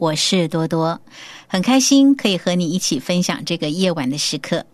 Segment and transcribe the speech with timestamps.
[0.00, 0.98] 我是多多，
[1.46, 4.64] 很开心可以和你一起分享这个夜晚的时刻。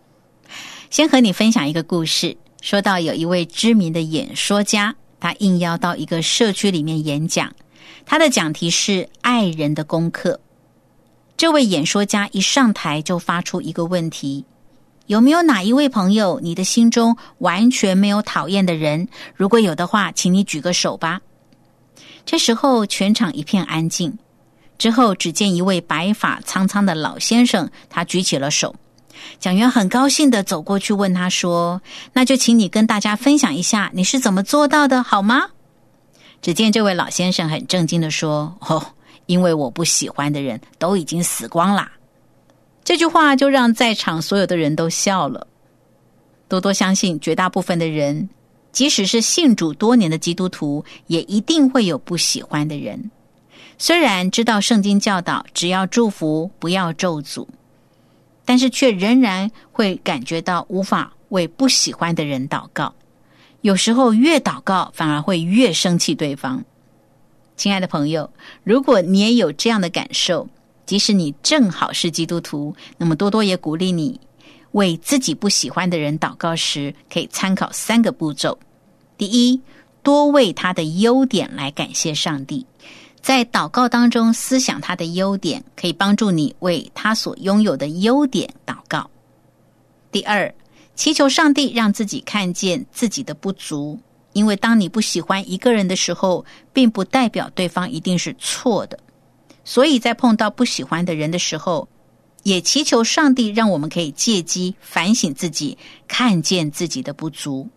[0.89, 7.53] 先和你分享一个故事，说到有一位知名的演说家，他应邀到一个社区里面演讲，
[8.05, 10.39] 他的讲题是“爱人的功课”。
[11.37, 14.45] 这位演说家一上台就发出一个问题：
[15.07, 19.09] 有没有哪一位朋友，你的心中完全没有讨厌的人？
[19.35, 21.21] 如果有的话，请你举个手吧。
[22.25, 24.17] 这时候，全场一片安静。
[24.79, 28.75] 之后，只见一位白发苍苍的老先生，他举起了手。
[29.39, 31.81] 蒋元很高兴的走过去问他说
[32.13, 35.51] ：“那就请你跟大家分享一下，你是怎么做到的，好吗？”
[36.43, 38.85] 只见这位老先生很正经的说：“哦，
[39.25, 41.91] 因为我不喜欢的人都已经死光啦。”
[42.85, 45.47] 这句话就让在场所有的人都笑了。
[46.49, 48.29] 多多相信，绝大部分的人。
[48.71, 53.11] 即使是信主多年的基督徒，也一定会有不喜欢的人。
[53.79, 57.47] 虽然知道圣经教导只要祝福不要咒诅，
[58.45, 62.95] 但是却仍然会感觉到无法为不喜欢的人祷告。
[63.63, 66.65] 有时候越祷告反而会越生气对方。
[67.57, 68.31] 亲爱的朋友，
[68.63, 70.49] 如果你也有这样的感受，
[70.85, 74.21] 即使你正好是基督徒，那么多多也鼓励你
[74.73, 78.59] 为自己不喜欢的人祷告时，可以参考三个步骤。
[79.19, 79.61] 第一，
[80.03, 82.65] 多为他的优点来感谢上帝，
[83.27, 89.11] 在祷告当中思想他的优点，可以帮助你为他所拥有的优点祷告。
[90.13, 90.55] 第二，
[90.95, 93.99] 祈求上帝让自己看见自己的不足，
[94.33, 98.97] 因为当你不喜欢一个人的时候，并不代表对方一定是错的，
[99.65, 101.89] 所以在碰到不喜欢的人的时候，
[102.45, 105.77] 也祈求上帝让我们可以借机反省自己，
[106.07, 107.69] 看见自己的不足。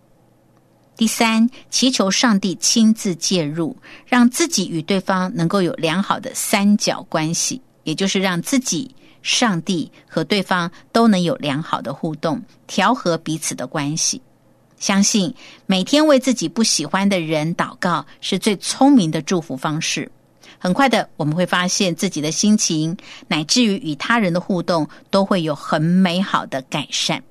[0.99, 3.73] 第三，祈求上帝亲自介入，
[4.05, 14.21] 让自己与对方能够有良好的三角关系，也就是让自己、上帝和对方都能有良好的互动，调和彼此的关系。
[14.77, 15.33] 相信
[15.67, 20.11] 每天为自己不喜欢的人祷告，是最聪明的祝福方式。
[20.57, 22.97] 很快的，我们会发现自己的心情，
[23.29, 27.23] 乃至于与他人的互动，都会有很美好的改善。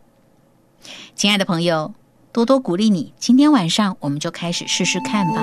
[1.15, 1.93] 亲爱的朋友。
[2.33, 5.43] 多多鼓励你，今天晚上我们就开始试试看吧。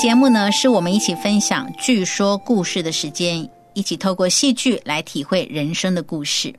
[0.00, 6.54] 节目呢，是我们一起分享剧说故事的时间，一起透过戏剧来体会人生的故事。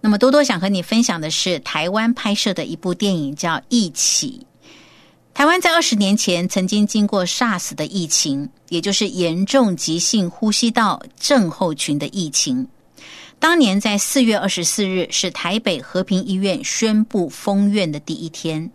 [0.00, 4.46] 那么多多想和你分享的是台湾拍摄的一部电影，叫《一起》。
[5.34, 12.66] 台湾在二十年前曾经经过 SARS 的疫情，也就是严重急性呼吸道症候群的疫情。
[13.38, 18.70] 当年在四月二十四日是台北和平医院宣布封院的第一天。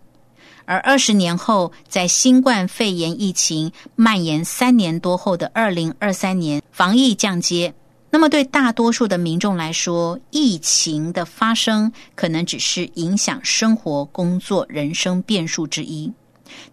[0.64, 7.74] 而二十年后，在新冠肺炎疫情蔓延三年多后的二零二三年，防疫降阶。
[8.10, 16.12] 那么，对大多数的民众来说，疫情的发生可能只是影响生活、工作、人生变数之一。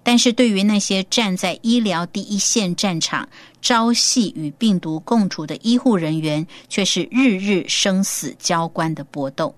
[0.03, 3.27] 但是，对于那些站在医疗第一线战场、
[3.61, 9.55] 朝夕与病毒共处的医护人员，却是日日生死交关的搏斗。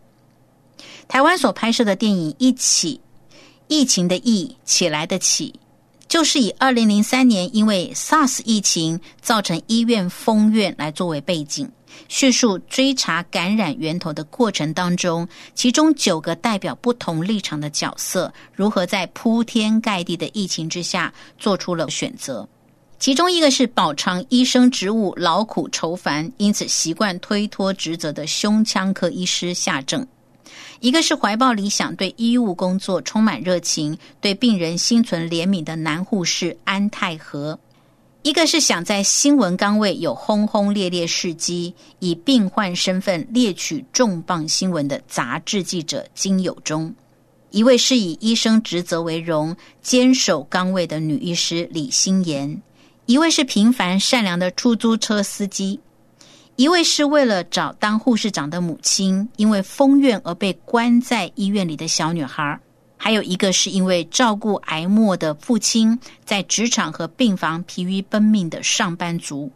[1.08, 3.02] 台湾所拍摄的电影《一起》。
[3.72, 5.56] 疫情的疫起来的起，
[6.10, 11.72] 就是以二零零三年因为 SARS 疫情造成医院封院来作为背景，
[12.10, 15.26] 叙述追查感染源头的过程当中，
[15.56, 22.46] 其中九个代表不同立场的角色如何在铺天盖地的疫情之下做出了选择。
[23.00, 30.04] 其中一个是饱尝医生职务劳苦愁烦，因此习惯推脱职责的胸腔科医师夏正；
[30.82, 37.56] 一个是怀抱理想、对医务工作充满热情、对病人心存怜悯的男护士安泰和；
[38.24, 46.92] 一个是想在新闻岗位有轰轰烈烈事迹，以病患身份猎取重磅新闻的杂志记者金友忠；
[47.52, 52.60] 一位是以医生职责为荣、坚守岗位的女医师李心妍。
[53.06, 55.80] 一位是平凡善良的出租车司机，
[56.62, 62.60] 一位是为了找当护士长的母亲，因为疯院而被关在医院里的小女孩，
[62.98, 69.52] 还有一个是因为照顾癌末的父亲，在职场和病房疲于奔命的上班族，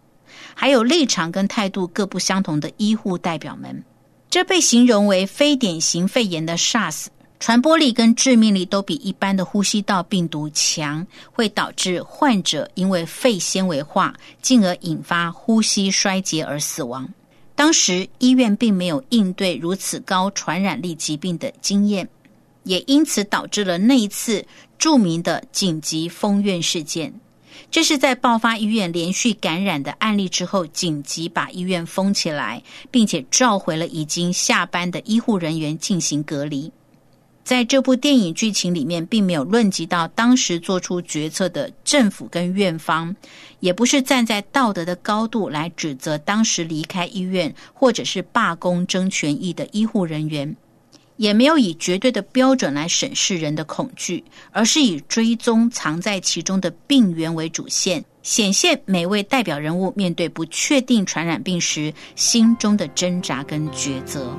[0.56, 3.84] 还有立场跟态度各不相同的医护代表们。
[4.28, 7.06] 这被形容为非典型肺炎的 SARS。
[7.38, 17.08] 传播力跟致命力都比一般的呼吸道病毒强，会导致患者因为肺纤维化，进而引发呼吸衰竭而死亡。
[17.54, 22.08] 当时医院并没有应对如此高传染力疾病的经验，
[22.64, 24.44] 也因此导致了那一次
[24.78, 27.14] 著名的紧急封院事件。
[27.70, 36.72] 这是在爆发医院连续感染的案例之后，紧急把医院封起来，并且召回了已经下班的医护人员进行隔离。
[37.46, 43.16] 在这部电影剧情里面，并没有论及到当时做出决策的政府跟院方，
[43.60, 50.56] 也不是站在道德的高度来指责当时离开医院或者是罢工争权益的医护人员，
[51.18, 64.36] 也没有以绝对的标准来审视人的恐惧，而是以追踪藏在其中的病源为主线，显现每位代表人物面对不确定传染病时心中的挣扎跟抉择。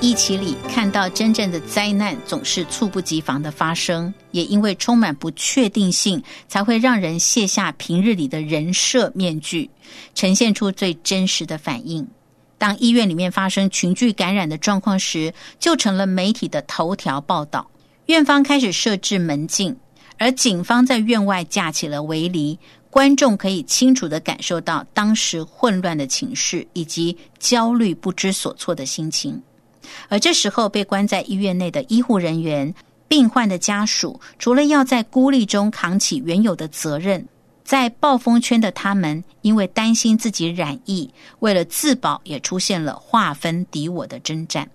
[0.00, 9.70] 一起里看到真正的灾难总是猝不及防的发生，也因为充满不确定性，才会让人卸下平日里的人设面具，
[10.14, 12.06] 呈现出最真实的反应。
[12.58, 17.70] 当医院里面发生群聚感染的状况时，就成了媒体的头条报道。
[18.06, 19.74] 院方开始设置门禁，
[20.18, 22.58] 而警方在院外架起了围篱，
[22.90, 29.42] 观众可以清楚的感受到当时混乱的情绪以及焦虑不知所措的心情。
[30.08, 32.74] 而这时候，被关在医院内的医护人员、
[33.08, 37.26] 病患的家属，除了要在孤立中扛起原有的责任，
[37.64, 41.08] 在暴风圈的他们，因为担心自己染疫，
[41.38, 44.68] 为了自保，也出现了划分敌我的征战。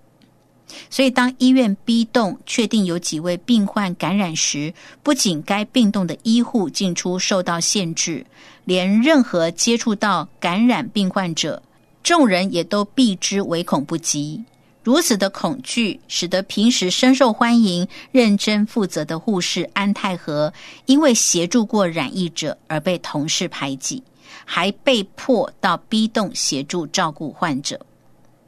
[0.88, 4.72] 所以，当医院逼动确定有几位病患感染时，
[5.02, 8.24] 不仅该病栋的医护进出受到限制，
[8.64, 11.60] 连任何接触到感染病患者，
[12.04, 14.44] 众人也都避之唯恐不及。
[14.82, 20.52] 如此的恐惧，使得平时深受欢迎、认真负责的护士安泰和，
[20.86, 24.02] 因为协助过染疫者而被同事排挤，
[24.44, 27.78] 还被迫到 B 栋协助照顾患者。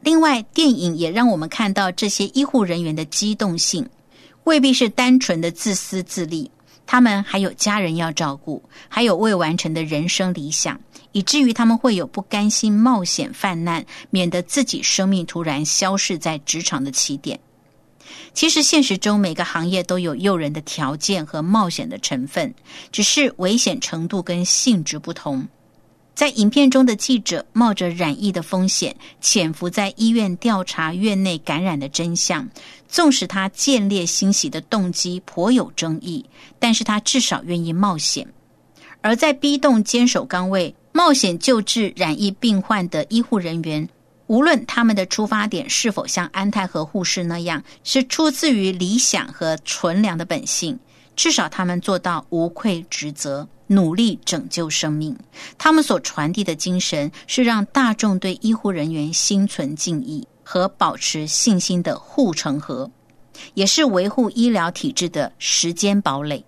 [0.00, 3.86] 另外，电影也让我们看到这些医护人员的机动性，
[4.44, 6.50] 未必是单纯的自私自利。
[6.84, 10.80] 他们还有家人要照顾，还有未完成的人生理想，
[11.12, 17.38] 以至于他们会有不甘心冒险犯难，免得自己生命突然消逝在职场的起点。
[18.34, 22.54] 其实现实中每个行业都有诱人的条件和冒险的成分，
[22.90, 25.46] 只是危险程度跟性质不同。
[26.14, 32.46] 在影片中的记者冒着染疫的风险，潜伏在医院调查院内感染的真相。
[32.86, 36.22] 纵使他见猎欣喜的动机颇有争议，
[36.58, 38.26] 但是他至少愿意冒险。
[39.00, 43.88] 而在 B 栋坚守岗位、冒险救治染疫病患的医护人员，
[44.26, 50.78] 无论他们的出发点是否像安泰和护士那样，是出自于理想和纯良的本性，
[51.16, 53.48] 至少他们做到无愧职责。
[53.68, 55.16] 努力拯救生命，
[55.56, 62.90] 他们所传递的精神是让大众对医护人员心存敬意和保持信心的护城河。
[63.54, 66.44] 也是维护医疗体制的时间堡垒。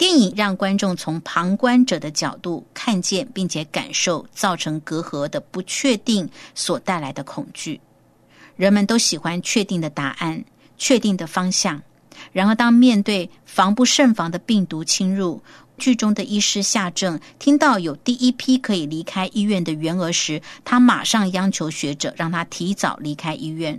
[0.00, 7.78] 电影让观众从旁观者的角度看见并且感受造成隔阂的不确定所带来的恐惧。
[8.56, 10.42] 人们都喜欢确定的答案、
[10.78, 11.82] 确定的方向。
[12.32, 15.42] 然而，当面对防不胜防的病毒侵入，
[15.76, 23.78] 剧中的医师夏正听到有第一批可以离开医院的员额时，他马上央求学者让他提早离开医院。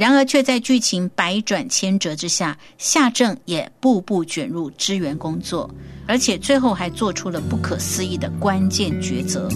[0.00, 5.70] 然而，却在剧情百转千折之下，夏正也步步卷入支援工作，
[6.06, 9.46] 而且最后还做出了不可思议的关键抉择。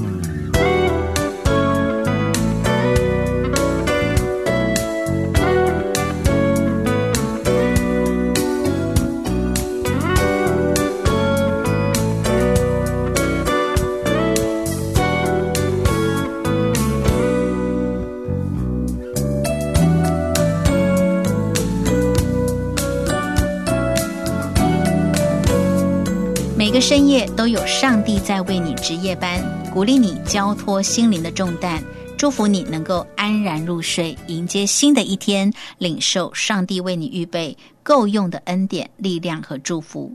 [26.87, 31.83] 深夜都有上帝在为你值夜班，鼓励你交托心灵的重担，
[32.19, 40.15] 祝福你能够安然入睡，迎接新的一天，领受上帝为你预备够用的恩典、力量和祝福。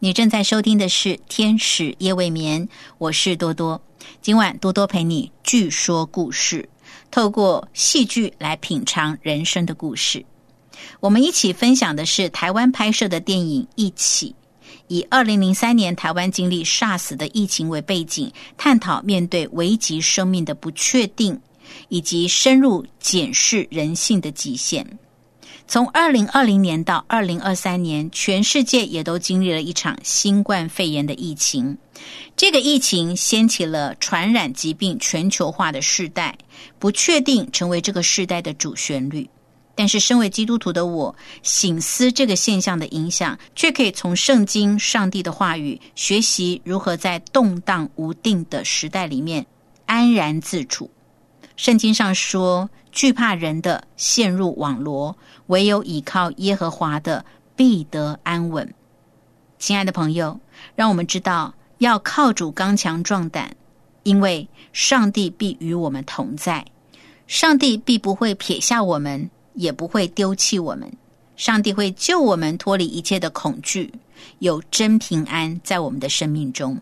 [0.00, 2.66] 你正在收听的是《天使夜未眠》，
[2.98, 3.80] 我是多多。
[4.20, 6.68] 今晚多多陪你据说故事，
[7.12, 10.26] 透过戏剧来品尝人生的故事。
[10.98, 14.30] 我们一起分享的是台湾拍摄的电影《一起》。
[14.88, 21.38] 以二零零三年台湾经历 SARS 的疫情为背景，探讨面对危及生命的不确定，
[21.88, 24.98] 以及深入检视人性的极限。
[25.66, 31.76] 从二零二零年到二零二三年，全世界也都经历了一场新冠肺炎的疫情。
[32.34, 36.38] 这个疫情掀起了传染疾病全球化的时代，
[36.78, 39.28] 不确定成为这个时代的主旋律。
[39.78, 49.46] 但是，身为基督徒的我，醒思这个现象的影响，却可以从圣经、上帝的话语学习如何在动荡无定的时代里面
[49.86, 50.90] 安然自处。
[51.54, 55.16] 圣经上说：“惧怕人的陷入网罗，
[55.46, 58.74] 唯有倚靠耶和华的必得安稳。”
[59.60, 60.40] 亲爱的朋友，
[60.74, 63.54] 让我们知道要靠主刚强壮胆，
[64.02, 66.66] 因为上帝必与我们同在，
[67.28, 69.30] 上帝必不会撇下我们。
[69.58, 70.88] 也不会丢弃我们，
[71.36, 73.92] 上帝会救我们脱离一切的恐惧，
[74.38, 76.78] 有真平安在我们的生命中。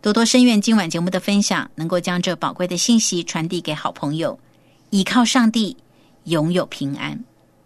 [0.00, 4.38] 多多深愿今晚节目的分享能够将这宝贵的信息传递给好朋友，
[4.88, 5.76] 倚靠上帝，
[6.24, 7.22] 拥有平安。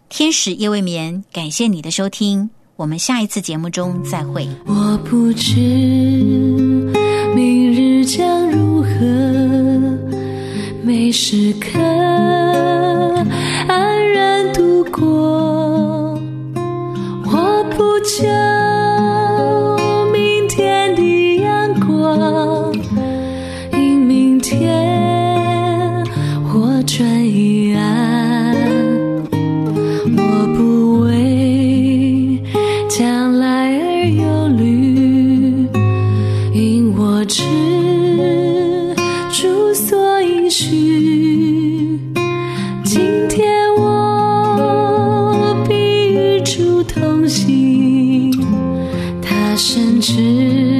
[0.09, 4.45] 天使夜未眠，感谢你的收听，我们下一次节目中再会。
[4.65, 5.55] 我不知
[7.33, 8.89] 明日将如何，
[10.83, 11.79] 每时刻。
[49.55, 50.72] 深知。